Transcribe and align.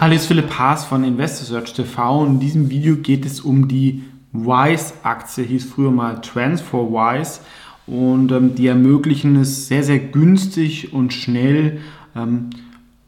Hallo, 0.00 0.12
hier 0.12 0.20
ist 0.20 0.26
Philipp 0.26 0.56
Haas 0.56 0.84
von 0.84 1.02
InvestorSearch 1.02 1.72
TV 1.72 2.20
und 2.20 2.34
in 2.34 2.38
diesem 2.38 2.70
Video 2.70 2.94
geht 2.94 3.26
es 3.26 3.40
um 3.40 3.66
die 3.66 4.04
Wise-Aktie, 4.30 5.42
hieß 5.42 5.64
früher 5.64 5.90
mal 5.90 6.20
TransferWise 6.20 7.40
und 7.88 8.30
ähm, 8.30 8.54
die 8.54 8.68
ermöglichen 8.68 9.34
es 9.34 9.66
sehr, 9.66 9.82
sehr 9.82 9.98
günstig 9.98 10.92
und 10.92 11.12
schnell 11.12 11.80
ähm, 12.14 12.50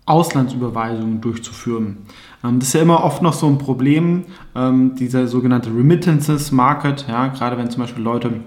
Auslandsüberweisungen 0.04 1.20
durchzuführen. 1.20 1.98
Ähm, 2.42 2.58
das 2.58 2.70
ist 2.70 2.74
ja 2.74 2.82
immer 2.82 3.04
oft 3.04 3.22
noch 3.22 3.34
so 3.34 3.46
ein 3.46 3.58
Problem, 3.58 4.24
ähm, 4.56 4.96
dieser 4.96 5.28
sogenannte 5.28 5.70
Remittances 5.70 6.50
Market, 6.50 7.06
ja, 7.08 7.28
gerade 7.28 7.56
wenn 7.56 7.70
zum 7.70 7.82
Beispiel 7.82 8.02
Leute, 8.02 8.40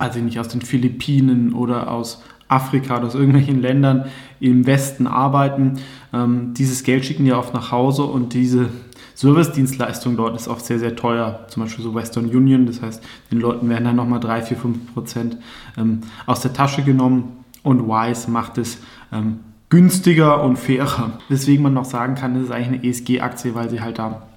also 0.00 0.18
nicht 0.18 0.40
aus 0.40 0.48
den 0.48 0.62
Philippinen 0.62 1.52
oder 1.52 1.92
aus 1.92 2.24
Afrika 2.48 2.96
oder 2.96 3.06
aus 3.06 3.14
irgendwelchen 3.14 3.60
Ländern 3.60 4.06
im 4.40 4.66
Westen 4.66 5.06
arbeiten. 5.06 5.78
Ähm, 6.12 6.54
dieses 6.54 6.84
Geld 6.84 7.04
schicken 7.04 7.24
die 7.24 7.32
oft 7.32 7.54
nach 7.54 7.72
Hause 7.72 8.04
und 8.04 8.34
diese 8.34 8.70
Service-Dienstleistung 9.16 10.16
dort 10.16 10.36
ist 10.36 10.48
oft 10.48 10.64
sehr, 10.64 10.78
sehr 10.78 10.94
teuer. 10.94 11.46
Zum 11.48 11.64
Beispiel 11.64 11.84
so 11.84 11.94
Western 11.94 12.26
Union, 12.26 12.66
das 12.66 12.80
heißt, 12.80 13.02
den 13.32 13.40
Leuten 13.40 13.68
werden 13.68 13.84
dann 13.84 13.96
nochmal 13.96 14.20
3, 14.20 14.42
4, 14.42 14.56
5 14.56 14.94
Prozent 14.94 15.36
ähm, 15.76 16.02
aus 16.26 16.40
der 16.40 16.52
Tasche 16.52 16.82
genommen 16.82 17.44
und 17.62 17.88
Wise 17.88 18.30
macht 18.30 18.58
es 18.58 18.78
ähm, 19.12 19.40
günstiger 19.70 20.42
und 20.42 20.56
fairer. 20.56 21.18
Deswegen 21.28 21.62
man 21.62 21.74
noch 21.74 21.84
sagen 21.84 22.14
kann, 22.14 22.34
das 22.34 22.44
ist 22.44 22.50
eigentlich 22.50 22.80
eine 22.80 22.84
ESG-Aktie, 22.84 23.54
weil 23.54 23.68
sie 23.68 23.80
halt 23.80 23.98
da 23.98 24.27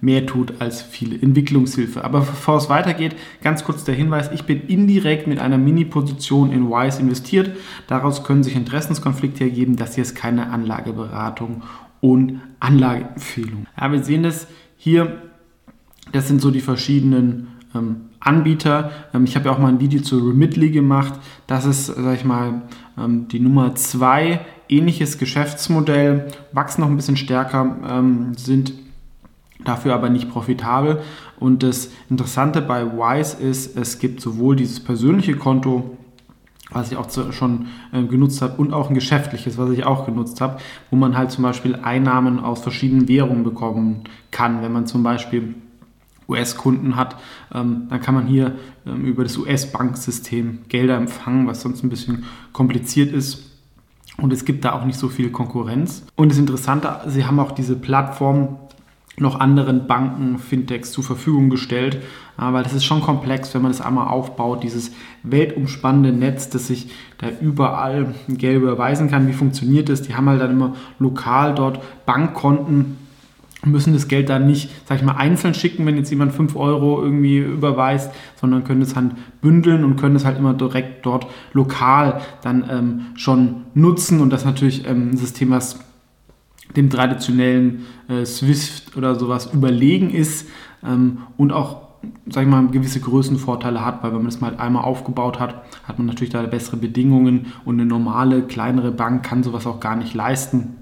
mehr 0.00 0.26
tut 0.26 0.60
als 0.60 0.82
viel 0.82 1.22
Entwicklungshilfe. 1.22 2.04
Aber 2.04 2.20
bevor 2.20 2.56
es 2.56 2.68
weitergeht, 2.68 3.14
ganz 3.42 3.64
kurz 3.64 3.84
der 3.84 3.94
Hinweis, 3.94 4.30
ich 4.32 4.44
bin 4.44 4.62
indirekt 4.62 5.26
mit 5.26 5.38
einer 5.38 5.58
Mini-Position 5.58 6.52
in 6.52 6.68
Wise 6.68 7.00
investiert. 7.00 7.50
Daraus 7.86 8.24
können 8.24 8.42
sich 8.42 8.56
Interessenskonflikte 8.56 9.44
ergeben. 9.44 9.76
Das 9.76 9.94
hier 9.94 10.02
ist 10.02 10.14
keine 10.14 10.50
Anlageberatung 10.50 11.62
und 12.00 12.40
Anlageempfehlung. 12.60 13.66
Ja, 13.78 13.92
wir 13.92 14.02
sehen 14.02 14.22
das 14.22 14.46
hier. 14.76 15.22
Das 16.12 16.26
sind 16.26 16.40
so 16.40 16.50
die 16.50 16.60
verschiedenen 16.60 17.48
ähm, 17.74 17.96
Anbieter. 18.20 18.90
Ähm, 19.12 19.24
ich 19.24 19.36
habe 19.36 19.46
ja 19.46 19.52
auch 19.52 19.58
mal 19.58 19.68
ein 19.68 19.80
Video 19.80 20.00
zu 20.00 20.18
Remitly 20.18 20.70
gemacht. 20.70 21.14
Das 21.46 21.66
ist, 21.66 21.86
sag 21.86 22.14
ich 22.14 22.24
mal, 22.24 22.62
ähm, 22.96 23.28
die 23.28 23.40
Nummer 23.40 23.74
zwei. 23.74 24.40
Ähnliches 24.70 25.16
Geschäftsmodell, 25.16 26.28
wachsen 26.52 26.82
noch 26.82 26.88
ein 26.88 26.96
bisschen 26.96 27.16
stärker, 27.16 27.76
ähm, 27.88 28.34
sind 28.36 28.74
dafür 29.64 29.94
aber 29.94 30.08
nicht 30.08 30.30
profitabel. 30.30 31.00
Und 31.38 31.62
das 31.62 31.90
Interessante 32.08 32.60
bei 32.60 32.84
Wise 32.86 33.36
ist, 33.36 33.76
es 33.76 33.98
gibt 33.98 34.20
sowohl 34.20 34.56
dieses 34.56 34.80
persönliche 34.80 35.36
Konto, 35.36 35.96
was 36.70 36.92
ich 36.92 36.98
auch 36.98 37.08
schon 37.32 37.66
äh, 37.92 38.02
genutzt 38.02 38.42
habe, 38.42 38.56
und 38.60 38.72
auch 38.72 38.88
ein 38.88 38.94
geschäftliches, 38.94 39.56
was 39.56 39.70
ich 39.70 39.84
auch 39.84 40.04
genutzt 40.04 40.40
habe, 40.40 40.58
wo 40.90 40.96
man 40.96 41.16
halt 41.16 41.30
zum 41.30 41.42
Beispiel 41.42 41.76
Einnahmen 41.76 42.40
aus 42.40 42.60
verschiedenen 42.60 43.08
Währungen 43.08 43.42
bekommen 43.42 44.04
kann. 44.30 44.62
Wenn 44.62 44.72
man 44.72 44.86
zum 44.86 45.02
Beispiel 45.02 45.54
US-Kunden 46.28 46.96
hat, 46.96 47.16
ähm, 47.54 47.86
dann 47.88 48.00
kann 48.00 48.14
man 48.14 48.26
hier 48.26 48.56
ähm, 48.86 49.04
über 49.04 49.22
das 49.22 49.38
US-Banksystem 49.38 50.60
Gelder 50.68 50.96
empfangen, 50.96 51.46
was 51.46 51.62
sonst 51.62 51.82
ein 51.82 51.88
bisschen 51.88 52.24
kompliziert 52.52 53.12
ist. 53.12 53.44
Und 54.18 54.32
es 54.32 54.44
gibt 54.44 54.64
da 54.64 54.72
auch 54.72 54.84
nicht 54.84 54.98
so 54.98 55.08
viel 55.08 55.30
Konkurrenz. 55.30 56.04
Und 56.16 56.30
das 56.30 56.38
Interessante, 56.38 57.00
sie 57.06 57.24
haben 57.24 57.38
auch 57.38 57.52
diese 57.52 57.76
Plattform 57.76 58.58
noch 59.20 59.40
anderen 59.40 59.86
Banken, 59.86 60.38
Fintechs 60.38 60.92
zur 60.92 61.04
Verfügung 61.04 61.50
gestellt, 61.50 62.00
weil 62.36 62.62
das 62.62 62.72
ist 62.72 62.84
schon 62.84 63.00
komplex, 63.00 63.52
wenn 63.54 63.62
man 63.62 63.72
das 63.72 63.80
einmal 63.80 64.08
aufbaut, 64.08 64.62
dieses 64.62 64.92
weltumspannende 65.24 66.12
Netz, 66.12 66.48
das 66.50 66.68
sich 66.68 66.90
da 67.18 67.26
überall 67.40 68.14
Geld 68.28 68.62
überweisen 68.62 69.10
kann. 69.10 69.26
Wie 69.26 69.32
funktioniert 69.32 69.88
das? 69.88 70.02
Die 70.02 70.14
haben 70.14 70.28
halt 70.28 70.40
dann 70.40 70.52
immer 70.52 70.76
lokal 70.98 71.54
dort 71.54 71.80
Bankkonten, 72.06 72.96
müssen 73.64 73.92
das 73.92 74.06
Geld 74.06 74.28
dann 74.28 74.46
nicht, 74.46 74.70
sag 74.86 74.98
ich 74.98 75.04
mal, 75.04 75.16
einzeln 75.16 75.52
schicken, 75.52 75.84
wenn 75.84 75.96
jetzt 75.96 76.10
jemand 76.10 76.32
5 76.32 76.54
Euro 76.54 77.02
irgendwie 77.02 77.38
überweist, 77.38 78.12
sondern 78.36 78.62
können 78.62 78.82
es 78.82 78.94
halt 78.94 79.10
bündeln 79.40 79.84
und 79.84 79.96
können 79.96 80.14
es 80.14 80.24
halt 80.24 80.38
immer 80.38 80.54
direkt 80.54 81.04
dort 81.04 81.26
lokal 81.52 82.20
dann 82.42 82.64
ähm, 82.70 83.00
schon 83.16 83.62
nutzen 83.74 84.20
und 84.20 84.30
das 84.30 84.44
natürlich 84.44 84.86
ähm, 84.86 85.10
ein 85.10 85.16
System, 85.16 85.50
was 85.50 85.80
dem 86.76 86.90
traditionellen 86.90 87.86
äh, 88.08 88.24
Swift 88.24 88.96
oder 88.96 89.14
sowas 89.14 89.52
überlegen 89.52 90.10
ist 90.10 90.48
ähm, 90.84 91.18
und 91.36 91.52
auch 91.52 91.88
sag 92.28 92.44
ich 92.44 92.48
mal, 92.48 92.66
gewisse 92.68 93.00
Größenvorteile 93.00 93.84
hat, 93.84 94.02
weil 94.02 94.10
wenn 94.10 94.18
man 94.18 94.26
das 94.26 94.40
mal 94.40 94.56
einmal 94.56 94.84
aufgebaut 94.84 95.40
hat, 95.40 95.62
hat 95.84 95.98
man 95.98 96.06
natürlich 96.06 96.32
da 96.32 96.42
bessere 96.42 96.76
Bedingungen 96.76 97.52
und 97.64 97.80
eine 97.80 97.88
normale, 97.88 98.42
kleinere 98.42 98.92
Bank 98.92 99.24
kann 99.24 99.42
sowas 99.42 99.66
auch 99.66 99.80
gar 99.80 99.96
nicht 99.96 100.14
leisten. 100.14 100.76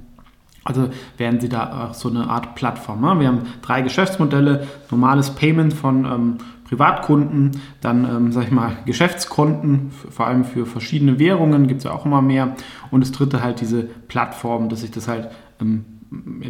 Also 0.65 0.89
werden 1.17 1.41
sie 1.41 1.49
da 1.49 1.89
auch 1.89 1.95
so 1.95 2.11
eine 2.11 2.29
Art 2.29 2.57
Plattform. 2.57 3.01
Ne? 3.01 3.21
Wir 3.21 3.29
haben 3.29 3.43
drei 3.63 3.83
Geschäftsmodelle, 3.83 4.67
normales 4.91 5.31
Payment 5.31 5.73
von 5.73 6.05
ähm, 6.05 6.39
Privatkunden, 6.69 7.53
dann, 7.81 8.05
ähm, 8.05 8.33
sag 8.33 8.45
ich 8.45 8.51
mal, 8.51 8.73
Geschäftskonten, 8.85 9.93
vor 10.11 10.27
allem 10.27 10.45
für 10.45 10.67
verschiedene 10.67 11.21
Währungen, 11.21 11.69
gibt 11.69 11.79
es 11.79 11.85
ja 11.85 11.93
auch 11.93 12.05
immer 12.05 12.21
mehr. 12.21 12.57
Und 12.91 13.01
das 13.03 13.13
dritte 13.13 13.43
halt 13.43 13.61
diese 13.61 13.85
Plattform, 13.85 14.69
dass 14.69 14.83
ich 14.83 14.91
das 14.91 15.07
halt 15.07 15.29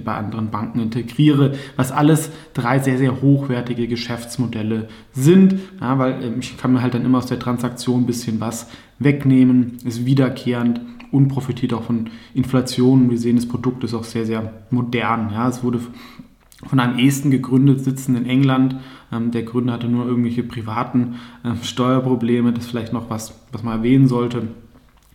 bei 0.05 0.15
anderen 0.15 0.51
Banken 0.51 0.81
integriere, 0.81 1.55
was 1.77 1.93
alles 1.93 2.31
drei 2.55 2.79
sehr, 2.79 2.99
sehr 2.99 3.23
hochwertige 3.23 3.89
Geschäftsmodelle 3.89 4.89
sind, 5.13 5.57
ja, 5.81 5.99
weil 5.99 6.23
ähm, 6.23 6.41
ich 6.41 6.57
kann 6.57 6.73
mir 6.73 6.83
halt 6.83 6.95
dann 6.95 7.05
immer 7.05 7.19
aus 7.19 7.27
der 7.27 7.39
Transaktion 7.39 8.03
ein 8.03 8.07
bisschen 8.07 8.41
was 8.41 8.69
wegnehmen, 8.99 9.79
ist 9.85 10.05
wiederkehrend 10.05 10.81
und 11.11 11.29
profitiert 11.29 11.73
auch 11.73 11.85
von 11.85 12.11
Inflation. 12.35 13.11
Wir 13.11 13.19
sehen, 13.19 13.37
das 13.37 13.47
Produkt 13.47 13.85
ist 13.85 13.95
auch 13.95 14.05
sehr, 14.05 14.27
sehr 14.27 14.53
modern. 14.71 15.31
Ja. 15.33 15.49
Es 15.49 15.63
wurde 15.63 15.81
von 16.67 16.81
einem 16.81 16.99
Esten 16.99 17.31
gegründet, 17.31 17.81
sitzen 17.81 18.17
in 18.17 18.27
England. 18.27 18.77
Ähm, 19.13 19.31
der 19.31 19.45
Gründer 19.45 19.75
hatte 19.75 19.89
nur 19.89 20.07
irgendwelche 20.07 20.43
privaten 20.43 21.15
äh, 21.45 21.55
Steuerprobleme, 21.63 22.53
das 22.53 22.65
ist 22.65 22.71
vielleicht 22.71 22.93
noch 22.93 23.09
was, 23.09 23.39
was 23.53 23.63
man 23.63 23.79
erwähnen 23.79 24.09
sollte 24.09 24.49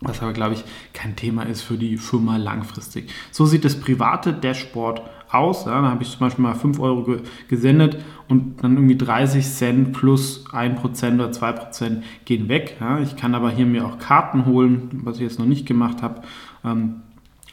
was 0.02 0.22
aber, 0.22 0.32
glaube 0.32 0.54
ich, 0.54 0.64
kein 0.92 1.16
Thema 1.16 1.42
ist 1.44 1.62
für 1.62 1.76
die 1.76 1.96
Firma 1.96 2.36
langfristig. 2.36 3.10
So 3.30 3.46
sieht 3.46 3.64
das 3.64 3.78
private 3.78 4.32
Dashboard 4.32 5.02
aus. 5.30 5.64
Ja, 5.64 5.80
da 5.80 5.90
habe 5.90 6.02
ich 6.02 6.10
zum 6.10 6.20
Beispiel 6.20 6.42
mal 6.42 6.54
5 6.54 6.78
Euro 6.80 7.04
ge 7.04 7.20
gesendet 7.48 7.98
und 8.28 8.62
dann 8.62 8.74
irgendwie 8.76 8.96
30 8.96 9.46
Cent 9.46 9.92
plus 9.92 10.44
1% 10.52 11.14
oder 11.14 11.30
2% 11.30 12.02
gehen 12.24 12.48
weg. 12.48 12.76
Ja, 12.80 12.98
ich 12.98 13.16
kann 13.16 13.34
aber 13.34 13.50
hier 13.50 13.66
mir 13.66 13.86
auch 13.86 13.98
Karten 13.98 14.46
holen, 14.46 15.00
was 15.04 15.16
ich 15.16 15.22
jetzt 15.22 15.38
noch 15.38 15.46
nicht 15.46 15.66
gemacht 15.66 16.02
habe. 16.02 16.22
Ähm, 16.64 17.02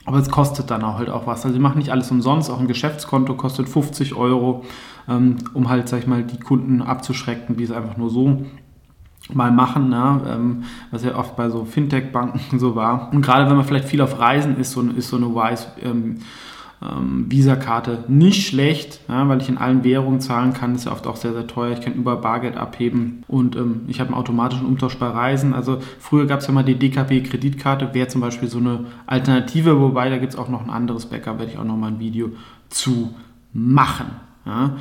aber 0.05 0.17
es 0.17 0.29
kostet 0.29 0.71
dann 0.71 0.83
auch 0.83 0.97
halt 0.97 1.09
auch 1.09 1.27
was. 1.27 1.45
Also 1.45 1.55
ich 1.55 1.61
mache 1.61 1.77
nicht 1.77 1.91
alles 1.91 2.09
umsonst, 2.09 2.49
auch 2.49 2.59
ein 2.59 2.67
Geschäftskonto 2.67 3.35
kostet 3.35 3.69
50 3.69 4.15
Euro, 4.15 4.65
ähm, 5.07 5.37
um 5.53 5.69
halt, 5.69 5.87
sag 5.87 5.99
ich 5.99 6.07
mal, 6.07 6.23
die 6.23 6.39
Kunden 6.39 6.81
abzuschrecken, 6.81 7.59
wie 7.59 7.63
es 7.63 7.71
einfach 7.71 7.97
nur 7.97 8.09
so 8.09 8.45
mal 9.33 9.51
machen, 9.51 9.89
ne? 9.89 10.21
ähm, 10.27 10.63
was 10.91 11.03
ja 11.03 11.15
oft 11.15 11.35
bei 11.35 11.49
so 11.49 11.65
Fintech-Banken 11.65 12.59
so 12.59 12.75
war. 12.75 13.09
Und 13.13 13.21
gerade 13.21 13.49
wenn 13.49 13.55
man 13.55 13.65
vielleicht 13.65 13.87
viel 13.87 14.01
auf 14.01 14.19
Reisen 14.19 14.57
ist, 14.57 14.71
so, 14.71 14.81
ist 14.81 15.09
so 15.09 15.17
eine 15.17 15.27
Wise 15.27 15.67
ähm, 15.83 16.17
ähm, 16.81 17.25
Visa-Karte 17.29 18.05
nicht 18.07 18.47
schlecht, 18.47 19.01
ja, 19.09 19.27
weil 19.27 19.41
ich 19.41 19.49
in 19.49 19.57
allen 19.57 19.83
Währungen 19.83 20.21
zahlen 20.21 20.53
kann. 20.53 20.75
Ist 20.75 20.85
ja 20.85 20.93
oft 20.93 21.07
auch 21.07 21.17
sehr, 21.17 21.33
sehr 21.33 21.45
teuer. 21.45 21.73
Ich 21.73 21.81
kann 21.81 21.93
über 21.93 22.15
Bargeld 22.17 22.55
abheben 22.55 23.23
und 23.27 23.55
ähm, 23.55 23.81
ich 23.87 23.99
habe 23.99 24.09
einen 24.09 24.17
automatischen 24.17 24.65
Umtausch 24.65 24.97
bei 24.97 25.07
Reisen. 25.07 25.53
Also 25.53 25.79
früher 25.99 26.25
gab 26.25 26.39
es 26.39 26.47
ja 26.47 26.53
mal 26.53 26.63
die 26.63 26.79
DKP-Kreditkarte, 26.79 27.93
wäre 27.93 28.07
zum 28.07 28.21
Beispiel 28.21 28.47
so 28.47 28.59
eine 28.59 28.85
Alternative, 29.07 29.79
wobei 29.79 30.09
da 30.09 30.17
gibt 30.17 30.33
es 30.33 30.39
auch 30.39 30.49
noch 30.49 30.63
ein 30.63 30.69
anderes 30.69 31.07
Backup, 31.07 31.39
werde 31.39 31.51
ich 31.51 31.57
auch 31.57 31.65
noch 31.65 31.77
mal 31.77 31.87
ein 31.87 31.99
Video 31.99 32.31
zu 32.69 33.13
machen. 33.51 34.07
Ja. 34.45 34.77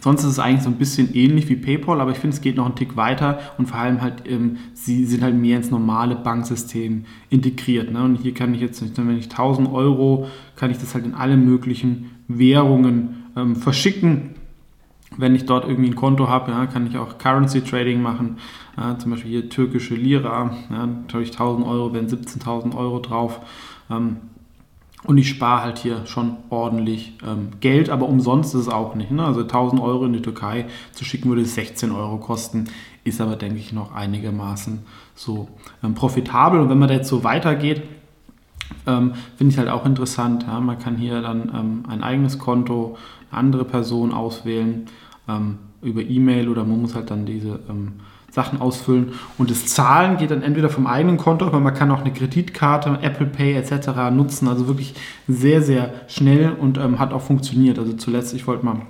Sonst 0.00 0.24
ist 0.24 0.30
es 0.30 0.38
eigentlich 0.38 0.62
so 0.62 0.70
ein 0.70 0.76
bisschen 0.76 1.14
ähnlich 1.14 1.50
wie 1.50 1.56
PayPal, 1.56 2.00
aber 2.00 2.12
ich 2.12 2.18
finde, 2.18 2.34
es 2.34 2.40
geht 2.40 2.56
noch 2.56 2.64
einen 2.64 2.76
Tick 2.76 2.96
weiter 2.96 3.38
und 3.58 3.66
vor 3.66 3.78
allem 3.78 4.00
halt, 4.00 4.26
ähm, 4.26 4.56
sie 4.72 5.04
sind 5.04 5.22
halt 5.22 5.34
mehr 5.34 5.58
ins 5.58 5.70
normale 5.70 6.16
Banksystem 6.16 7.04
integriert. 7.28 7.92
Ne? 7.92 8.02
Und 8.02 8.16
hier 8.16 8.32
kann 8.32 8.54
ich 8.54 8.62
jetzt, 8.62 8.82
wenn 8.96 9.18
ich 9.18 9.28
1000 9.28 9.70
Euro, 9.70 10.28
kann 10.56 10.70
ich 10.70 10.78
das 10.78 10.94
halt 10.94 11.04
in 11.04 11.14
alle 11.14 11.36
möglichen 11.36 12.10
Währungen 12.26 13.24
ähm, 13.36 13.54
verschicken. 13.54 14.30
Wenn 15.18 15.34
ich 15.34 15.44
dort 15.44 15.68
irgendwie 15.68 15.90
ein 15.90 15.96
Konto 15.96 16.26
habe, 16.26 16.52
ja, 16.52 16.64
kann 16.64 16.86
ich 16.86 16.96
auch 16.96 17.18
Currency 17.18 17.60
Trading 17.60 18.00
machen. 18.00 18.38
Ja, 18.78 18.98
zum 18.98 19.10
Beispiel 19.10 19.30
hier 19.30 19.50
türkische 19.50 19.94
Lira, 19.94 20.56
ja, 20.70 20.86
natürlich 20.86 21.32
1000 21.32 21.66
Euro, 21.66 21.92
wären 21.92 22.06
17.000 22.06 22.74
Euro 22.74 22.98
drauf. 22.98 23.40
Ähm, 23.90 24.16
und 25.04 25.18
ich 25.18 25.28
spare 25.28 25.62
halt 25.62 25.78
hier 25.78 26.06
schon 26.06 26.36
ordentlich 26.48 27.14
ähm, 27.26 27.48
Geld, 27.60 27.90
aber 27.90 28.08
umsonst 28.08 28.54
ist 28.54 28.62
es 28.62 28.68
auch 28.68 28.94
nicht. 28.94 29.10
Ne? 29.10 29.24
Also 29.24 29.40
1000 29.40 29.80
Euro 29.80 30.04
in 30.04 30.12
die 30.12 30.22
Türkei 30.22 30.66
zu 30.92 31.04
schicken 31.04 31.28
würde 31.28 31.44
16 31.44 31.90
Euro 31.90 32.18
kosten, 32.18 32.66
ist 33.04 33.20
aber, 33.20 33.34
denke 33.34 33.58
ich, 33.58 33.72
noch 33.72 33.92
einigermaßen 33.92 34.80
so 35.14 35.48
ähm, 35.82 35.94
profitabel. 35.94 36.60
Und 36.60 36.68
wenn 36.68 36.78
man 36.78 36.88
da 36.88 36.94
jetzt 36.94 37.08
so 37.08 37.24
weitergeht, 37.24 37.82
ähm, 38.86 39.14
finde 39.36 39.52
ich 39.52 39.58
halt 39.58 39.68
auch 39.68 39.84
interessant. 39.84 40.44
Ja? 40.46 40.60
Man 40.60 40.78
kann 40.78 40.96
hier 40.96 41.20
dann 41.20 41.50
ähm, 41.54 41.84
ein 41.88 42.04
eigenes 42.04 42.38
Konto, 42.38 42.96
eine 43.30 43.40
andere 43.40 43.64
Person 43.64 44.12
auswählen 44.12 44.86
ähm, 45.28 45.58
über 45.82 46.02
E-Mail 46.02 46.48
oder 46.48 46.64
man 46.64 46.80
muss 46.80 46.94
halt 46.94 47.10
dann 47.10 47.26
diese 47.26 47.58
ähm, 47.68 47.94
Sachen 48.32 48.60
ausfüllen. 48.60 49.12
Und 49.36 49.50
das 49.50 49.66
Zahlen 49.66 50.16
geht 50.16 50.30
dann 50.30 50.42
entweder 50.42 50.70
vom 50.70 50.86
eigenen 50.86 51.18
Konto, 51.18 51.46
aber 51.46 51.60
man 51.60 51.74
kann 51.74 51.90
auch 51.90 52.00
eine 52.00 52.12
Kreditkarte, 52.12 52.98
Apple 53.02 53.26
Pay 53.26 53.54
etc. 53.54 54.10
nutzen. 54.10 54.48
Also 54.48 54.66
wirklich 54.66 54.94
sehr, 55.28 55.60
sehr 55.62 55.92
schnell 56.08 56.52
und 56.52 56.78
ähm, 56.78 56.98
hat 56.98 57.12
auch 57.12 57.20
funktioniert. 57.20 57.78
Also 57.78 57.92
zuletzt, 57.92 58.34
ich 58.34 58.46
wollte 58.46 58.64
mal 58.64 58.82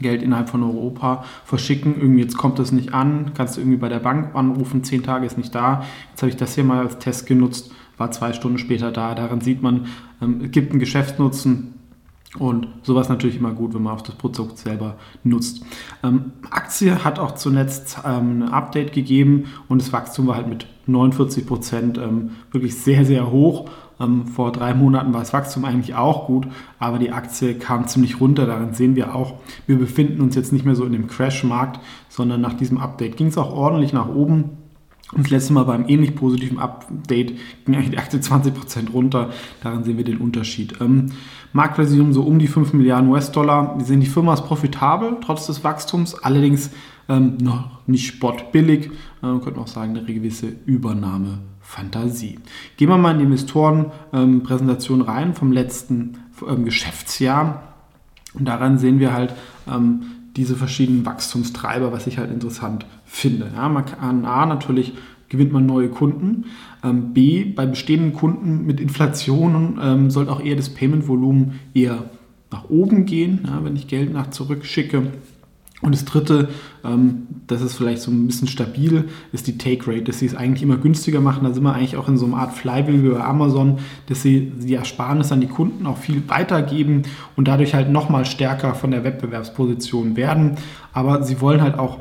Geld 0.00 0.22
innerhalb 0.22 0.48
von 0.48 0.62
Europa 0.62 1.24
verschicken. 1.44 1.96
Irgendwie 2.00 2.22
jetzt 2.22 2.38
kommt 2.38 2.58
das 2.58 2.72
nicht 2.72 2.94
an, 2.94 3.32
kannst 3.34 3.56
du 3.56 3.60
irgendwie 3.60 3.76
bei 3.76 3.90
der 3.90 3.98
Bank 3.98 4.34
anrufen, 4.34 4.82
zehn 4.84 5.02
Tage 5.02 5.26
ist 5.26 5.36
nicht 5.36 5.54
da. 5.54 5.84
Jetzt 6.10 6.22
habe 6.22 6.30
ich 6.30 6.36
das 6.36 6.54
hier 6.54 6.64
mal 6.64 6.82
als 6.82 6.98
Test 6.98 7.26
genutzt, 7.26 7.70
war 7.98 8.10
zwei 8.10 8.32
Stunden 8.32 8.56
später 8.56 8.90
da. 8.90 9.14
Daran 9.14 9.42
sieht 9.42 9.62
man, 9.62 9.86
ähm, 10.22 10.40
es 10.44 10.50
gibt 10.50 10.70
einen 10.70 10.80
Geschäftsnutzen 10.80 11.74
und 12.38 12.66
sowas 12.82 13.10
natürlich 13.10 13.36
immer 13.36 13.52
gut, 13.52 13.74
wenn 13.74 13.82
man 13.82 13.94
auch 13.94 14.00
das 14.00 14.14
Produkt 14.14 14.56
selber 14.56 14.96
nutzt. 15.22 15.64
Ähm, 16.02 16.32
Aktie 16.50 17.04
hat 17.04 17.18
auch 17.18 17.32
zuletzt 17.32 17.98
ähm, 18.06 18.44
ein 18.44 18.48
Update 18.48 18.92
gegeben 18.92 19.44
und 19.68 19.82
das 19.82 19.92
Wachstum 19.92 20.26
war 20.26 20.36
halt 20.36 20.48
mit 20.48 20.66
49 20.86 21.46
Prozent 21.46 21.98
ähm, 21.98 22.30
wirklich 22.50 22.76
sehr, 22.76 23.04
sehr 23.04 23.30
hoch. 23.30 23.68
Ähm, 24.00 24.26
vor 24.26 24.50
drei 24.50 24.72
Monaten 24.72 25.12
war 25.12 25.20
das 25.20 25.34
Wachstum 25.34 25.66
eigentlich 25.66 25.94
auch 25.94 26.26
gut, 26.26 26.46
aber 26.78 26.98
die 26.98 27.12
Aktie 27.12 27.54
kam 27.54 27.86
ziemlich 27.86 28.18
runter. 28.18 28.46
Daran 28.46 28.72
sehen 28.72 28.96
wir 28.96 29.14
auch, 29.14 29.34
wir 29.66 29.78
befinden 29.78 30.22
uns 30.22 30.34
jetzt 30.34 30.54
nicht 30.54 30.64
mehr 30.64 30.74
so 30.74 30.84
in 30.84 30.92
dem 30.92 31.08
Crash-Markt, 31.08 31.80
sondern 32.08 32.40
nach 32.40 32.54
diesem 32.54 32.78
Update 32.78 33.18
ging 33.18 33.26
es 33.26 33.36
auch 33.36 33.52
ordentlich 33.52 33.92
nach 33.92 34.08
oben. 34.08 34.61
Und 35.12 35.24
das 35.24 35.30
letzte 35.30 35.52
Mal 35.52 35.64
beim 35.64 35.88
ähnlich 35.88 36.14
positiven 36.14 36.58
Update 36.58 37.34
ging 37.64 37.74
eigentlich 37.74 37.90
die 37.90 37.98
Aktie 37.98 38.18
20% 38.18 38.90
runter. 38.92 39.30
Daran 39.62 39.84
sehen 39.84 39.98
wir 39.98 40.04
den 40.04 40.18
Unterschied. 40.18 40.80
Ähm, 40.80 41.12
Marktversicherung 41.52 42.12
so 42.12 42.22
um 42.22 42.38
die 42.38 42.46
5 42.46 42.72
Milliarden 42.72 43.10
US-Dollar. 43.10 43.78
Wir 43.78 43.84
sehen, 43.84 44.00
die 44.00 44.06
Firma 44.06 44.32
ist 44.32 44.46
profitabel, 44.46 45.18
trotz 45.20 45.46
des 45.46 45.62
Wachstums, 45.64 46.14
allerdings 46.14 46.70
ähm, 47.08 47.36
noch 47.42 47.86
nicht 47.86 48.06
spottbillig. 48.06 48.86
Äh, 49.22 49.26
man 49.26 49.42
könnte 49.42 49.60
auch 49.60 49.66
sagen, 49.66 49.96
eine 49.96 50.06
gewisse 50.06 50.48
Übernahmefantasie. 50.64 52.38
Gehen 52.78 52.88
wir 52.88 52.96
mal 52.96 53.12
in 53.12 53.18
die 53.18 53.24
Investorenpräsentation 53.24 55.00
ähm, 55.00 55.06
rein 55.06 55.34
vom 55.34 55.52
letzten 55.52 56.18
ähm, 56.48 56.64
Geschäftsjahr. 56.64 57.74
Und 58.32 58.46
daran 58.46 58.78
sehen 58.78 58.98
wir 58.98 59.12
halt, 59.12 59.34
ähm, 59.70 60.02
diese 60.36 60.56
verschiedenen 60.56 61.04
Wachstumstreiber, 61.04 61.92
was 61.92 62.06
ich 62.06 62.18
halt 62.18 62.30
interessant 62.30 62.86
finde. 63.04 63.50
Ja, 63.54 63.68
man 63.68 63.84
kann 63.84 64.24
A 64.24 64.46
natürlich 64.46 64.94
gewinnt 65.28 65.52
man 65.52 65.64
neue 65.64 65.88
Kunden. 65.88 66.44
Ähm, 66.84 67.14
B, 67.14 67.44
bei 67.44 67.64
bestehenden 67.66 68.12
Kunden 68.12 68.66
mit 68.66 68.80
Inflation 68.80 69.78
ähm, 69.82 70.10
sollte 70.10 70.30
auch 70.30 70.42
eher 70.42 70.56
das 70.56 70.68
Payment-Volumen 70.68 71.58
eher 71.72 72.04
nach 72.50 72.68
oben 72.68 73.06
gehen, 73.06 73.40
ja, 73.46 73.64
wenn 73.64 73.74
ich 73.74 73.88
Geld 73.88 74.12
nach 74.12 74.30
zurückschicke. 74.30 75.06
Und 75.82 75.96
das 75.96 76.04
dritte, 76.04 76.48
ähm, 76.84 77.26
das 77.48 77.60
ist 77.60 77.76
vielleicht 77.76 78.02
so 78.02 78.12
ein 78.12 78.26
bisschen 78.28 78.46
stabil, 78.46 79.08
ist 79.32 79.48
die 79.48 79.58
Take 79.58 79.88
Rate, 79.88 80.02
dass 80.02 80.20
sie 80.20 80.26
es 80.26 80.34
eigentlich 80.34 80.62
immer 80.62 80.76
günstiger 80.76 81.20
machen. 81.20 81.42
Da 81.42 81.52
sind 81.52 81.64
wir 81.64 81.74
eigentlich 81.74 81.96
auch 81.96 82.08
in 82.08 82.16
so 82.16 82.24
einer 82.24 82.36
Art 82.36 82.54
Flywheel 82.54 83.02
wie 83.02 83.08
bei 83.08 83.24
Amazon, 83.24 83.78
dass 84.06 84.22
sie 84.22 84.52
die 84.56 84.74
Ersparnis 84.74 85.32
an 85.32 85.40
die 85.40 85.48
Kunden 85.48 85.86
auch 85.86 85.98
viel 85.98 86.22
weitergeben 86.28 87.02
und 87.36 87.48
dadurch 87.48 87.74
halt 87.74 87.90
nochmal 87.90 88.24
stärker 88.24 88.74
von 88.74 88.92
der 88.92 89.02
Wettbewerbsposition 89.02 90.16
werden. 90.16 90.56
Aber 90.92 91.24
sie 91.24 91.40
wollen 91.40 91.60
halt 91.60 91.76
auch, 91.76 91.98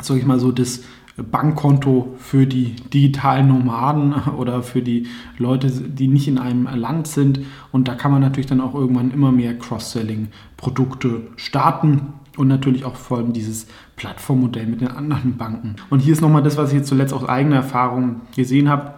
sag 0.00 0.18
ich 0.18 0.24
mal 0.24 0.38
so, 0.38 0.52
das 0.52 0.82
Bankkonto 1.16 2.14
für 2.18 2.46
die 2.46 2.76
digitalen 2.94 3.48
Nomaden 3.48 4.14
oder 4.38 4.62
für 4.62 4.80
die 4.80 5.08
Leute, 5.38 5.70
die 5.70 6.06
nicht 6.06 6.28
in 6.28 6.38
einem 6.38 6.68
Land 6.72 7.08
sind. 7.08 7.40
Und 7.72 7.88
da 7.88 7.96
kann 7.96 8.12
man 8.12 8.20
natürlich 8.20 8.46
dann 8.46 8.60
auch 8.60 8.76
irgendwann 8.76 9.10
immer 9.10 9.32
mehr 9.32 9.58
Cross-Selling-Produkte 9.58 11.22
starten 11.34 12.14
und 12.36 12.48
natürlich 12.48 12.84
auch 12.84 12.96
vor 12.96 13.18
allem 13.18 13.32
dieses 13.32 13.66
Plattformmodell 13.96 14.66
mit 14.66 14.80
den 14.80 14.88
anderen 14.88 15.36
Banken. 15.36 15.76
Und 15.90 16.00
hier 16.00 16.12
ist 16.12 16.20
nochmal 16.20 16.42
das, 16.42 16.56
was 16.56 16.70
ich 16.70 16.78
jetzt 16.78 16.88
zuletzt 16.88 17.12
aus 17.12 17.28
eigener 17.28 17.56
Erfahrung 17.56 18.22
gesehen 18.34 18.68
habe. 18.68 18.94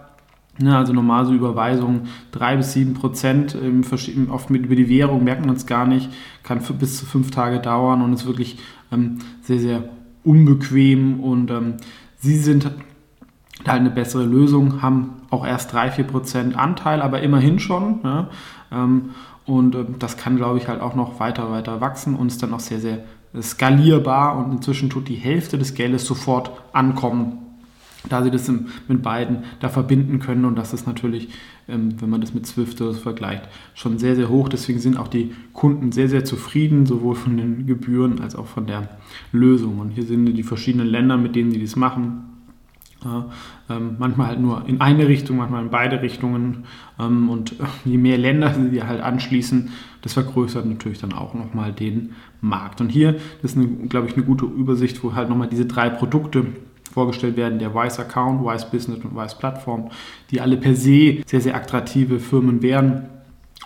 Ja, 0.62 0.78
also 0.78 0.92
normal 0.92 1.26
so 1.26 1.34
Überweisungen 1.34 2.06
3 2.30 2.58
bis 2.58 2.74
7 2.74 2.94
Prozent, 2.94 3.58
oft 4.30 4.50
mit, 4.50 4.66
über 4.66 4.76
die 4.76 4.88
Währung 4.88 5.24
merkt 5.24 5.44
man 5.44 5.56
es 5.56 5.66
gar 5.66 5.84
nicht, 5.84 6.10
kann 6.44 6.60
bis 6.78 6.98
zu 6.98 7.06
fünf 7.06 7.32
Tage 7.32 7.58
dauern 7.58 8.02
und 8.02 8.12
ist 8.12 8.24
wirklich 8.24 8.58
ähm, 8.92 9.18
sehr, 9.42 9.58
sehr 9.58 9.88
unbequem 10.22 11.18
und 11.18 11.50
ähm, 11.50 11.74
sie 12.18 12.38
sind 12.38 12.66
halt 13.66 13.80
eine 13.80 13.90
bessere 13.90 14.24
Lösung, 14.24 14.80
haben 14.80 15.22
auch 15.30 15.44
erst 15.44 15.72
3, 15.72 15.90
4 15.90 16.04
Prozent 16.04 16.56
Anteil, 16.56 17.02
aber 17.02 17.20
immerhin 17.20 17.58
schon. 17.58 18.00
Ja, 18.04 18.28
ähm, 18.70 19.10
und 19.46 19.74
äh, 19.74 19.84
das 19.98 20.16
kann, 20.16 20.36
glaube 20.36 20.58
ich, 20.58 20.68
halt 20.68 20.80
auch 20.80 20.94
noch 20.94 21.20
weiter, 21.20 21.50
weiter 21.50 21.80
wachsen 21.80 22.14
und 22.14 22.28
ist 22.28 22.42
dann 22.42 22.54
auch 22.54 22.60
sehr, 22.60 22.80
sehr 22.80 23.04
skalierbar 23.40 24.36
und 24.36 24.52
inzwischen 24.52 24.90
tut 24.90 25.08
die 25.08 25.14
Hälfte 25.14 25.58
des 25.58 25.74
Geldes 25.74 26.06
sofort 26.06 26.50
ankommen, 26.72 27.38
da 28.08 28.22
sie 28.22 28.30
das 28.30 28.50
mit 28.88 29.02
beiden 29.02 29.44
da 29.60 29.68
verbinden 29.68 30.18
können 30.18 30.44
und 30.44 30.56
das 30.56 30.72
ist 30.72 30.86
natürlich, 30.86 31.28
ähm, 31.68 32.00
wenn 32.00 32.10
man 32.10 32.20
das 32.20 32.34
mit 32.34 32.46
Swift 32.46 32.78
vergleicht, 32.78 33.48
schon 33.74 33.98
sehr, 33.98 34.14
sehr 34.14 34.28
hoch. 34.28 34.48
Deswegen 34.48 34.78
sind 34.78 34.98
auch 34.98 35.08
die 35.08 35.32
Kunden 35.52 35.90
sehr, 35.90 36.08
sehr 36.08 36.24
zufrieden, 36.24 36.84
sowohl 36.86 37.14
von 37.14 37.36
den 37.36 37.66
Gebühren 37.66 38.20
als 38.20 38.36
auch 38.36 38.46
von 38.46 38.66
der 38.66 38.88
Lösung. 39.32 39.78
Und 39.78 39.90
hier 39.90 40.04
sind 40.04 40.26
die 40.26 40.42
verschiedenen 40.42 40.86
Länder, 40.86 41.16
mit 41.16 41.34
denen 41.34 41.50
sie 41.50 41.62
das 41.62 41.76
machen. 41.76 42.33
Ja, 43.04 43.26
ähm, 43.68 43.96
manchmal 43.98 44.28
halt 44.28 44.40
nur 44.40 44.66
in 44.66 44.80
eine 44.80 45.06
Richtung, 45.06 45.36
manchmal 45.36 45.62
in 45.62 45.70
beide 45.70 46.00
Richtungen. 46.00 46.64
Ähm, 46.98 47.28
und 47.28 47.52
äh, 47.52 47.64
je 47.84 47.98
mehr 47.98 48.16
Länder 48.16 48.54
sie 48.54 48.82
halt 48.82 49.02
anschließen, 49.02 49.70
das 50.00 50.14
vergrößert 50.14 50.64
natürlich 50.64 51.00
dann 51.00 51.12
auch 51.12 51.34
nochmal 51.34 51.72
den 51.72 52.14
Markt. 52.40 52.80
Und 52.80 52.88
hier, 52.88 53.16
ist, 53.42 53.58
glaube 53.88 54.08
ich, 54.08 54.14
eine 54.14 54.24
gute 54.24 54.46
Übersicht, 54.46 55.04
wo 55.04 55.14
halt 55.14 55.28
nochmal 55.28 55.48
diese 55.48 55.66
drei 55.66 55.90
Produkte 55.90 56.46
vorgestellt 56.92 57.36
werden, 57.36 57.58
der 57.58 57.74
Wise 57.74 58.00
Account, 58.00 58.42
Wise 58.42 58.66
Business 58.70 59.04
und 59.04 59.14
Wise 59.16 59.36
Plattform, 59.38 59.90
die 60.30 60.40
alle 60.40 60.56
per 60.56 60.74
se 60.74 61.22
sehr, 61.26 61.40
sehr 61.40 61.56
attraktive 61.56 62.20
Firmen 62.20 62.62
wären. 62.62 63.08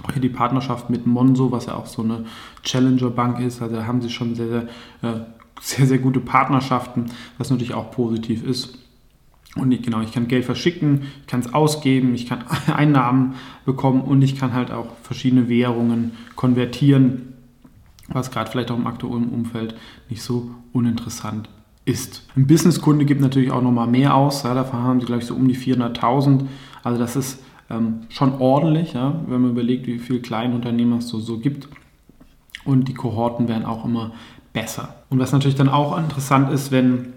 Auch 0.02 0.12
hier 0.12 0.22
die 0.22 0.28
Partnerschaft 0.28 0.90
mit 0.90 1.06
Monzo, 1.06 1.52
was 1.52 1.66
ja 1.66 1.74
auch 1.74 1.86
so 1.86 2.02
eine 2.02 2.24
Challenger-Bank 2.62 3.40
ist, 3.40 3.60
also 3.60 3.76
da 3.76 3.86
haben 3.86 4.00
sie 4.00 4.10
schon 4.10 4.34
sehr, 4.34 4.48
sehr, 4.48 4.62
äh, 5.02 5.20
sehr, 5.60 5.86
sehr 5.86 5.98
gute 5.98 6.20
Partnerschaften, 6.20 7.06
was 7.36 7.50
natürlich 7.50 7.74
auch 7.74 7.90
positiv 7.90 8.44
ist. 8.44 8.78
Und 9.58 9.72
ich, 9.72 9.82
genau, 9.82 10.00
ich 10.00 10.12
kann 10.12 10.28
Geld 10.28 10.44
verschicken, 10.44 11.02
ich 11.20 11.26
kann 11.26 11.40
es 11.40 11.52
ausgeben, 11.52 12.14
ich 12.14 12.26
kann 12.26 12.44
Einnahmen 12.74 13.34
bekommen 13.64 14.00
und 14.02 14.22
ich 14.22 14.38
kann 14.38 14.52
halt 14.52 14.70
auch 14.70 14.86
verschiedene 15.02 15.48
Währungen 15.48 16.12
konvertieren, 16.36 17.34
was 18.08 18.30
gerade 18.30 18.50
vielleicht 18.50 18.70
auch 18.70 18.76
im 18.76 18.86
aktuellen 18.86 19.30
Umfeld 19.30 19.74
nicht 20.08 20.22
so 20.22 20.50
uninteressant 20.72 21.48
ist. 21.84 22.26
Ein 22.36 22.46
Businesskunde 22.46 23.04
gibt 23.04 23.20
natürlich 23.20 23.50
auch 23.50 23.62
nochmal 23.62 23.88
mehr 23.88 24.14
aus, 24.14 24.42
ja, 24.42 24.54
davon 24.54 24.82
haben 24.82 25.00
sie 25.00 25.06
glaube 25.06 25.22
ich 25.22 25.26
so 25.26 25.34
um 25.34 25.48
die 25.48 25.56
400.000, 25.56 26.46
also 26.84 26.98
das 26.98 27.16
ist 27.16 27.42
ähm, 27.70 28.00
schon 28.08 28.40
ordentlich, 28.40 28.92
ja, 28.94 29.20
wenn 29.26 29.42
man 29.42 29.50
überlegt, 29.50 29.86
wie 29.86 29.98
viele 29.98 30.20
Kleinunternehmer 30.20 30.98
es 30.98 31.08
so, 31.08 31.18
so 31.18 31.38
gibt. 31.38 31.68
Und 32.64 32.88
die 32.88 32.94
Kohorten 32.94 33.48
werden 33.48 33.64
auch 33.64 33.84
immer 33.84 34.12
besser. 34.52 34.96
Und 35.10 35.18
was 35.18 35.32
natürlich 35.32 35.56
dann 35.56 35.68
auch 35.68 35.96
interessant 35.98 36.52
ist, 36.52 36.70
wenn 36.70 37.12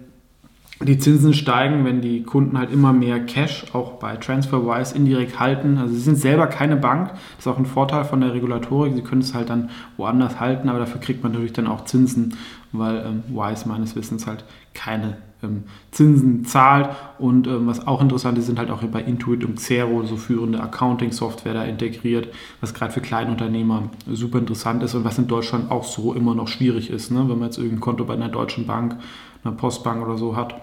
die 0.80 0.98
Zinsen 0.98 1.32
steigen, 1.34 1.84
wenn 1.84 2.00
die 2.00 2.22
Kunden 2.22 2.58
halt 2.58 2.72
immer 2.72 2.92
mehr 2.92 3.20
Cash 3.20 3.66
auch 3.72 3.92
bei 3.94 4.16
TransferWise 4.16 4.94
indirekt 4.94 5.38
halten. 5.38 5.78
Also 5.78 5.94
sie 5.94 6.00
sind 6.00 6.16
selber 6.16 6.46
keine 6.46 6.76
Bank. 6.76 7.10
Das 7.36 7.46
ist 7.46 7.52
auch 7.52 7.58
ein 7.58 7.66
Vorteil 7.66 8.04
von 8.04 8.20
der 8.20 8.34
Regulatorik. 8.34 8.94
Sie 8.94 9.02
können 9.02 9.20
es 9.20 9.34
halt 9.34 9.50
dann 9.50 9.70
woanders 9.96 10.40
halten, 10.40 10.68
aber 10.68 10.80
dafür 10.80 11.00
kriegt 11.00 11.22
man 11.22 11.32
natürlich 11.32 11.52
dann 11.52 11.66
auch 11.66 11.84
Zinsen, 11.84 12.36
weil 12.72 13.04
ähm, 13.06 13.22
Wise 13.28 13.68
meines 13.68 13.94
Wissens 13.94 14.26
halt 14.26 14.44
keine 14.74 15.18
ähm, 15.42 15.64
Zinsen 15.90 16.44
zahlt. 16.44 16.90
Und 17.18 17.46
ähm, 17.46 17.66
was 17.66 17.86
auch 17.86 18.00
interessant 18.00 18.38
ist, 18.38 18.46
sind 18.46 18.58
halt 18.58 18.70
auch 18.70 18.82
bei 18.82 19.02
Intuit 19.02 19.44
und 19.44 19.56
Xero 19.56 20.02
so 20.04 20.16
führende 20.16 20.60
Accounting-Software 20.60 21.54
da 21.54 21.64
integriert, 21.64 22.28
was 22.60 22.74
gerade 22.74 22.92
für 22.92 23.00
Kleinunternehmer 23.00 23.90
super 24.10 24.38
interessant 24.38 24.82
ist 24.82 24.94
und 24.94 25.04
was 25.04 25.18
in 25.18 25.28
Deutschland 25.28 25.70
auch 25.70 25.84
so 25.84 26.14
immer 26.14 26.34
noch 26.34 26.48
schwierig 26.48 26.90
ist, 26.90 27.10
ne? 27.10 27.20
wenn 27.20 27.38
man 27.38 27.48
jetzt 27.48 27.58
irgendein 27.58 27.80
Konto 27.80 28.04
bei 28.04 28.14
einer 28.14 28.28
deutschen 28.28 28.66
Bank, 28.66 28.96
einer 29.44 29.54
Postbank 29.54 30.04
oder 30.04 30.16
so 30.16 30.36
hat 30.36 30.54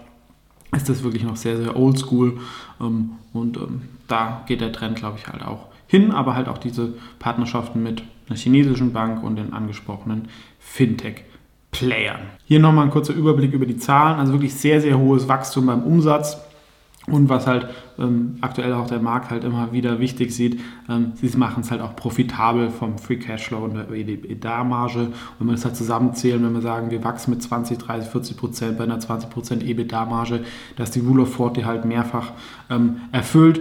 ist 0.76 0.88
das 0.88 1.02
wirklich 1.02 1.24
noch 1.24 1.36
sehr, 1.36 1.56
sehr 1.56 1.76
oldschool. 1.76 2.38
Ähm, 2.80 3.12
und 3.32 3.56
ähm, 3.56 3.82
da 4.08 4.42
geht 4.46 4.60
der 4.60 4.72
Trend, 4.72 4.96
glaube 4.96 5.18
ich, 5.18 5.28
halt 5.28 5.42
auch 5.42 5.66
hin, 5.86 6.12
aber 6.12 6.34
halt 6.34 6.48
auch 6.48 6.58
diese 6.58 6.94
Partnerschaften 7.18 7.82
mit 7.82 8.02
einer 8.28 8.38
chinesischen 8.38 8.92
Bank 8.92 9.22
und 9.22 9.36
den 9.36 9.52
angesprochenen 9.52 10.28
Fintech-Playern. 10.60 12.20
Hier 12.44 12.60
nochmal 12.60 12.84
ein 12.84 12.90
kurzer 12.90 13.14
Überblick 13.14 13.52
über 13.52 13.66
die 13.66 13.76
Zahlen. 13.76 14.18
Also 14.18 14.32
wirklich 14.32 14.54
sehr, 14.54 14.80
sehr 14.80 14.98
hohes 14.98 15.28
Wachstum 15.28 15.66
beim 15.66 15.82
Umsatz. 15.82 16.38
Und 17.10 17.28
was 17.28 17.46
halt 17.46 17.68
ähm, 17.98 18.36
aktuell 18.40 18.72
auch 18.72 18.86
der 18.86 19.00
Markt 19.00 19.30
halt 19.30 19.44
immer 19.44 19.72
wieder 19.72 20.00
wichtig 20.00 20.34
sieht, 20.34 20.60
ähm, 20.88 21.12
sie 21.14 21.36
machen 21.36 21.62
es 21.62 21.70
halt 21.70 21.80
auch 21.80 21.96
profitabel 21.96 22.70
vom 22.70 22.98
Free 22.98 23.16
Cashflow 23.16 23.64
und 23.64 23.74
der 23.74 23.90
EBITDA-Marge. 23.90 25.00
Und 25.00 25.12
wenn 25.38 25.46
wir 25.48 25.52
das 25.54 25.64
halt 25.64 25.76
zusammenzählen, 25.76 26.42
wenn 26.42 26.52
wir 26.52 26.62
sagen, 26.62 26.90
wir 26.90 27.04
wachsen 27.04 27.30
mit 27.30 27.42
20, 27.42 27.78
30, 27.78 28.10
40 28.10 28.36
Prozent 28.36 28.78
bei 28.78 28.84
einer 28.84 29.00
20 29.00 29.30
Prozent 29.30 29.62
EBITDA-Marge, 29.62 30.44
dass 30.76 30.90
die 30.90 31.00
Rule 31.00 31.22
of 31.22 31.34
40 31.34 31.64
halt 31.64 31.84
mehrfach 31.84 32.32
ähm, 32.68 33.00
erfüllt, 33.12 33.60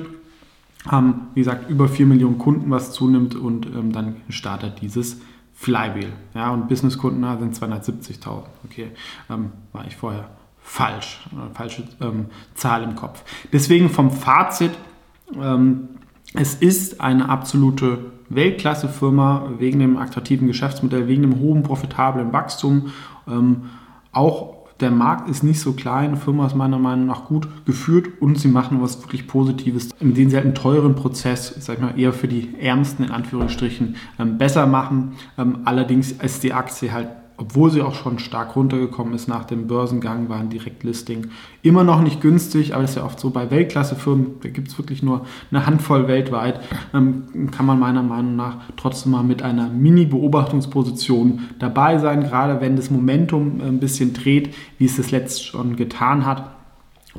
haben, 0.87 1.27
wie 1.33 1.41
gesagt, 1.41 1.69
über 1.69 1.87
4 1.87 2.05
Millionen 2.05 2.37
Kunden, 2.37 2.71
was 2.71 2.93
zunimmt 2.93 3.35
und 3.35 3.65
ähm, 3.65 3.91
dann 3.91 4.17
startet 4.29 4.81
dieses 4.81 5.19
Flywheel. 5.53 6.13
Ja, 6.33 6.51
und 6.51 6.69
Businesskunden 6.69 7.21
sind 7.39 7.53
270.000. 7.53 8.43
Okay, 8.63 8.91
ähm, 9.29 9.51
war 9.73 9.85
ich 9.85 9.97
vorher 9.97 10.29
falsch, 10.69 11.19
eine 11.31 11.49
falsche 11.53 11.83
ähm, 11.99 12.27
Zahl 12.53 12.83
im 12.83 12.95
Kopf. 12.95 13.23
Deswegen 13.51 13.89
vom 13.89 14.11
Fazit, 14.11 14.71
ähm, 15.35 15.89
es 16.35 16.53
ist 16.53 17.01
eine 17.01 17.27
absolute 17.27 17.97
Weltklasse-Firma 18.29 19.53
wegen 19.57 19.79
dem 19.79 19.97
attraktiven 19.97 20.47
Geschäftsmodell, 20.47 21.07
wegen 21.07 21.23
dem 21.23 21.39
hohen 21.39 21.63
profitablen 21.63 22.31
Wachstum. 22.31 22.91
Ähm, 23.27 23.63
auch 24.11 24.57
der 24.79 24.91
Markt 24.91 25.27
ist 25.27 25.43
nicht 25.43 25.59
so 25.59 25.73
klein, 25.73 26.13
die 26.13 26.19
Firma 26.21 26.45
ist 26.45 26.55
meiner 26.55 26.77
Meinung 26.77 27.07
nach 27.07 27.25
gut 27.25 27.47
geführt 27.65 28.07
und 28.19 28.37
sie 28.37 28.47
machen 28.47 28.79
was 28.79 29.01
wirklich 29.01 29.27
Positives, 29.27 29.89
indem 29.99 30.29
sie 30.29 30.35
halt 30.35 30.45
einen 30.45 30.55
teuren 30.55 30.95
Prozess, 30.95 31.55
sag 31.59 31.77
ich 31.77 31.83
mal, 31.83 31.99
eher 31.99 32.13
für 32.13 32.27
die 32.27 32.53
Ärmsten 32.59 33.05
in 33.05 33.11
Anführungsstrichen 33.11 33.95
ähm, 34.19 34.37
besser 34.37 34.67
machen. 34.67 35.13
Ähm, 35.35 35.61
allerdings 35.65 36.11
ist 36.11 36.43
die 36.43 36.53
Aktie 36.53 36.93
halt 36.93 37.09
obwohl 37.39 37.71
sie 37.71 37.81
auch 37.81 37.95
schon 37.95 38.19
stark 38.19 38.55
runtergekommen 38.55 39.13
ist 39.13 39.27
nach 39.27 39.45
dem 39.45 39.67
Börsengang, 39.67 40.27
war 40.27 40.39
ein 40.39 40.49
Direktlisting 40.49 41.27
immer 41.61 41.83
noch 41.83 42.01
nicht 42.01 42.21
günstig, 42.21 42.73
aber 42.73 42.81
das 42.81 42.91
ist 42.91 42.97
ja 42.97 43.05
oft 43.05 43.19
so 43.19 43.29
bei 43.29 43.49
Weltklassefirmen, 43.49 44.41
da 44.41 44.49
gibt 44.49 44.67
es 44.67 44.77
wirklich 44.77 45.01
nur 45.01 45.25
eine 45.49 45.65
Handvoll 45.65 46.07
weltweit, 46.07 46.59
ähm, 46.93 47.49
kann 47.51 47.65
man 47.65 47.79
meiner 47.79 48.03
Meinung 48.03 48.35
nach 48.35 48.57
trotzdem 48.75 49.13
mal 49.13 49.23
mit 49.23 49.41
einer 49.41 49.69
Mini-Beobachtungsposition 49.69 51.41
dabei 51.59 51.97
sein, 51.97 52.23
gerade 52.23 52.59
wenn 52.59 52.75
das 52.75 52.91
Momentum 52.91 53.61
ein 53.61 53.79
bisschen 53.79 54.13
dreht, 54.13 54.53
wie 54.77 54.85
es 54.85 54.97
das 54.97 55.11
letzt 55.11 55.45
schon 55.45 55.77
getan 55.77 56.25
hat. 56.25 56.58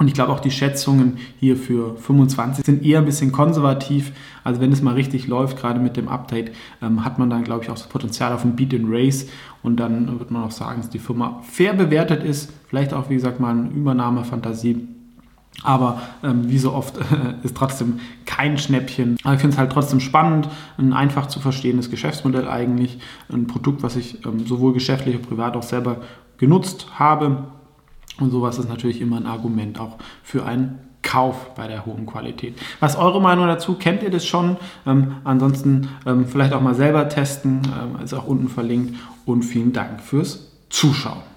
Und 0.01 0.09
ich 0.09 0.15
glaube 0.15 0.33
auch 0.33 0.41
die 0.41 0.51
Schätzungen 0.51 1.19
hier 1.39 1.59
für 1.59 1.95
25 1.95 2.65
sind 2.65 2.83
eher 2.83 3.01
ein 3.01 3.05
bisschen 3.05 3.33
konservativ. 3.33 4.13
Also 4.43 4.59
wenn 4.63 4.73
es 4.73 4.81
mal 4.81 4.95
richtig 4.95 5.27
läuft, 5.27 5.59
gerade 5.59 5.79
mit 5.79 5.99
dem 5.99 6.09
Update, 6.09 6.53
ähm, 6.81 7.05
hat 7.05 7.19
man 7.19 7.29
dann, 7.29 7.45
glaube 7.45 7.65
ich, 7.65 7.69
auch 7.69 7.75
das 7.75 7.87
Potenzial 7.87 8.33
auf 8.33 8.43
ein 8.43 8.57
Beat 8.57 8.73
and 8.73 8.87
Race. 8.89 9.27
Und 9.63 9.77
dann 9.77 10.19
wird 10.19 10.31
man 10.31 10.45
auch 10.45 10.53
sagen, 10.53 10.81
dass 10.81 10.89
die 10.89 10.99
Firma 10.99 11.43
fair 11.43 11.75
bewertet 11.75 12.25
ist. 12.25 12.51
Vielleicht 12.67 12.95
auch, 12.95 13.11
wie 13.11 13.15
gesagt, 13.17 13.41
mal 13.41 13.51
eine 13.51 13.69
Übernahmefantasie. 13.69 14.89
Aber 15.65 16.01
ähm, 16.25 16.49
wie 16.49 16.57
so 16.57 16.73
oft 16.73 16.97
äh, 16.97 17.03
ist 17.43 17.55
trotzdem 17.55 18.01
kein 18.25 18.57
Schnäppchen. 18.57 19.19
Aber 19.23 19.35
ich 19.35 19.41
finde 19.41 19.53
es 19.53 19.59
halt 19.59 19.71
trotzdem 19.71 20.01
spannend, 20.01 20.49
ein 20.79 20.95
einfach 20.95 21.27
zu 21.27 21.41
verstehendes 21.41 21.91
Geschäftsmodell 21.91 22.49
eigentlich. 22.49 23.01
Ein 23.31 23.47
Produkt, 23.49 23.83
was 23.83 23.97
ich 23.97 24.25
ähm, 24.25 24.47
sowohl 24.47 24.73
geschäftlich 24.73 25.17
als 25.17 25.27
privat 25.27 25.59
auch 25.59 25.63
selber 25.63 25.99
genutzt 26.39 26.87
habe 26.99 27.45
und 28.21 28.31
sowas 28.31 28.59
ist 28.59 28.69
natürlich 28.69 29.01
immer 29.01 29.17
ein 29.17 29.27
Argument 29.27 29.81
auch 29.81 29.97
für 30.23 30.45
einen 30.45 30.79
Kauf 31.03 31.55
bei 31.55 31.67
der 31.67 31.87
hohen 31.87 32.07
Qualität. 32.07 32.59
Was 32.79 32.97
eure 32.97 33.21
Meinung 33.21 33.47
dazu? 33.47 33.75
Kennt 33.75 34.03
ihr 34.03 34.11
das 34.11 34.27
schon? 34.27 34.57
Ähm, 34.87 35.17
ansonsten 35.25 35.89
ähm, 36.07 36.27
vielleicht 36.27 36.53
auch 36.53 36.61
mal 36.61 36.75
selber 36.75 37.09
testen, 37.09 37.63
ähm, 37.65 38.05
ist 38.05 38.13
auch 38.13 38.27
unten 38.27 38.49
verlinkt. 38.49 38.95
Und 39.25 39.43
vielen 39.43 39.73
Dank 39.73 40.01
fürs 40.01 40.47
Zuschauen. 40.69 41.30